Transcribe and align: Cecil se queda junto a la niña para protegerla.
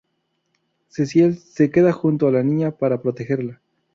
Cecil 0.87 1.37
se 1.37 1.69
queda 1.69 1.91
junto 1.93 2.27
a 2.27 2.31
la 2.31 2.41
niña 2.41 2.71
para 2.71 3.03
protegerla. 3.03 3.61